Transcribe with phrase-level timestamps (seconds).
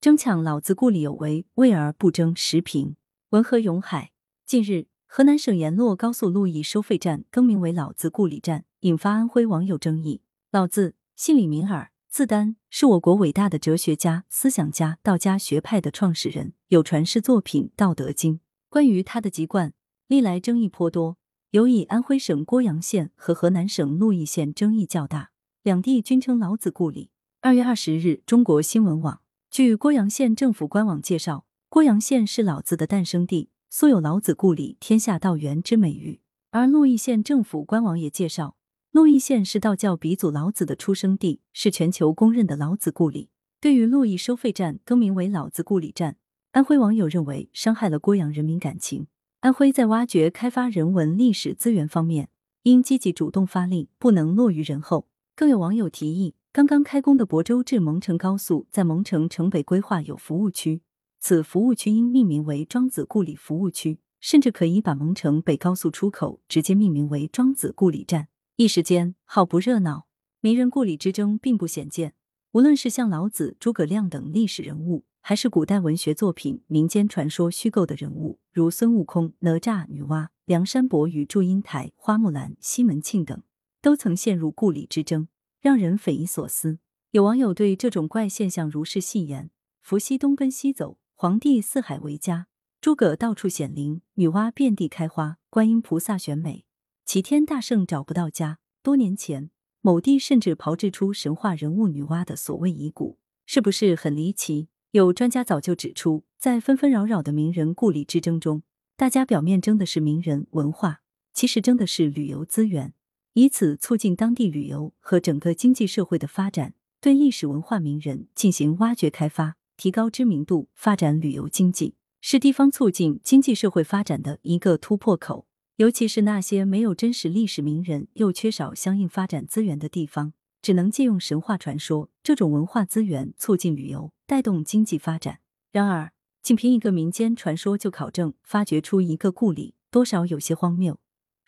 [0.00, 2.94] 争抢老子故里有为，为而不争实平。
[3.30, 4.12] 文和永海。
[4.46, 10.22] 近日，河南省沿洛高速路易收费站更名为老子故里站，引发安徽网友争议。
[10.52, 18.34] 老子姓李名耳，字丹，是我国伟大的哲学家、思想家，道家学派的创始人，有传世作品《道德经》。
[18.68, 19.72] 关于他的籍贯，
[20.06, 21.18] 历来争议颇多，
[21.50, 25.32] 尤以安徽省涡阳县和河南省鹿邑县争议较大，
[25.64, 27.10] 两地均称老子故里。
[27.40, 29.22] 二月二十日，中国新闻网。
[29.50, 36.20] 据涡阳县政府官网介绍，涡阳县是老子的诞生地，素有“老子故里，天下道源”之美誉。
[36.50, 38.56] 而鹿邑县政府官网也介绍，
[38.92, 43.30] 鹿邑县是道教鼻祖老子的出生地，是全球公认的老子故里。
[43.60, 46.16] 对于鹿邑收费站更名为老子故里站，
[46.52, 49.06] 安徽网友认为伤害了涡阳人民感情。
[49.40, 52.28] 安徽在挖掘开发人文历史资源方面，
[52.64, 55.08] 应积极主动发力，不能落于人后。
[55.34, 56.34] 更有网友提议。
[56.50, 60.82] 刚刚开工的亳州至蒙城高速在蒙城城北规划有服务区，
[61.20, 68.28] 此服务区应命名为庄子故里服务区，甚至可以把蒙城北高速出口直接命名为庄子故里站。
[68.56, 70.08] 一时间好不热闹，
[70.40, 72.14] 名人故里之争并不鲜见。
[72.52, 83.42] 无论是像老子、诸葛亮等历史人物，还是古代文学作品、民间传说虚构的人物，如孙悟空、哪吒、女娲、梁山伯与祝英台、花木兰、西门庆等，
[83.82, 85.28] 都曾陷入故里之争。
[85.60, 86.78] 让人匪夷所思。
[87.10, 92.46] 有网友对这种怪现象如是戏言：伏羲东奔西走，黄帝四海为家，
[92.80, 96.66] 诸葛到处显灵，女娲遍地开花，观音菩萨选美，
[97.04, 98.58] 齐天大圣找不到家。
[98.82, 104.68] 多年前，某地甚至炮制出神话人物女娲的所谓遗骨，是不是很离奇？
[104.92, 108.62] 有专家早就指出，在纷纷扰扰的名人故里之争中，
[108.96, 112.94] 大家表面争的是名人文化，其实争的是旅游资源。
[113.34, 125.46] 以此促进当地旅游和整个经济社会的发展，对历史文化名人进行挖掘开发，提高知名度，发展旅游经济，是地方促进经济社会发展的一个突破口。
[125.76, 135.38] 尤其是那些没有真实历史名人又缺少相应发展资源的地方，只能借用神话传说这种文化资源促进旅游，带动经济发展。
[135.70, 136.10] 然而，
[136.42, 140.98] 仅凭一个民间传说就考证发掘出一个故里，多少有些荒谬。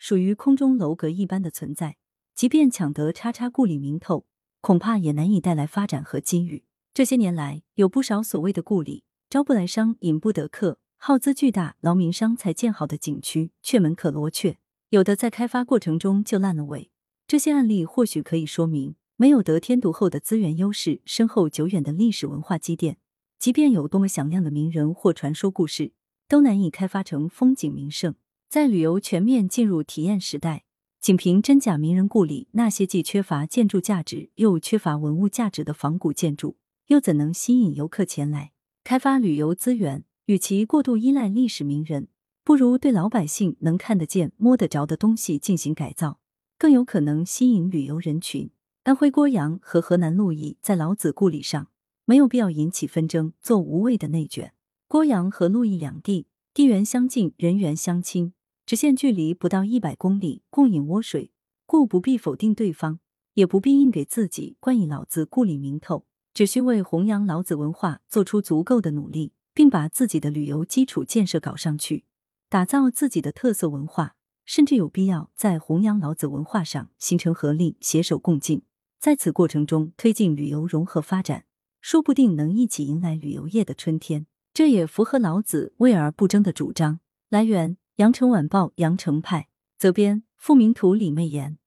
[0.01, 1.95] 属于空中楼阁一般的存在，
[2.33, 4.25] 即便抢得叉叉故里名头，
[4.59, 6.63] 恐怕也难以带来发展和机遇。
[6.91, 14.55] 这些年来，有不少所谓的故里，招不来商，引不得客，耗资巨大，劳民伤财建好的景区，却门可罗雀；
[14.89, 16.89] 有的在开发过程中就烂了尾。
[17.27, 22.97] 这些案例或许可以说明，没有得天独厚的资源优势，深厚久远的历史文化积淀，
[23.37, 25.93] 即便有多么响亮的名人或传说故事，
[26.27, 28.15] 都难以开发成风景名胜。
[28.51, 30.65] 在旅游全面进入体验时代，
[30.99, 36.57] 仅凭真假名人故里那些既缺乏建筑价值又缺乏文物价值的仿古建筑，
[36.87, 38.51] 又怎能吸引游客前来？
[38.83, 42.09] 开发旅游资源，与其过度依赖历史名人，
[42.43, 46.19] 不如对老百姓能看得见、摸得着的东西进行改造，
[46.57, 48.49] 更有可能吸引旅游人群。
[48.83, 51.69] 安徽涡阳和河南鹿邑在老子故里上，
[52.03, 54.53] 没有必要引起纷争，做无谓的内卷。
[54.89, 58.33] 涡阳和鹿邑两地地缘相近，人缘相亲。
[58.71, 61.33] 直线距离不到一百公里，共饮涡水，
[61.65, 63.01] 故不必否定对方，
[63.33, 72.05] 也不必硬给自己冠以“老子故里”名头，只需为弘扬老子文化做出足够的努力，并把自己的旅游基础建设搞上去，
[72.47, 74.15] 打造自己的特色文化，
[74.45, 78.61] 甚至有必要在弘扬老子文化上形成合力，携手共进，
[79.01, 81.43] 在此过程中推进旅游融合发展，
[81.81, 84.27] 说不定能一起迎来旅游业的春天。
[84.53, 87.01] 这也符合老子为而不争的主张。
[87.27, 87.75] 来源。
[87.95, 89.47] 羊城晚报羊城派
[89.77, 91.60] 责编付明图李媚妍。